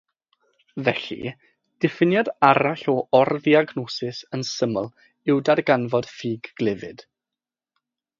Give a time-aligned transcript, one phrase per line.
[0.85, 1.33] Felly,
[1.83, 4.89] diffiniad arall o or-ddiagnosis yn syml
[5.31, 7.05] yw darganfod ffug-glefyd.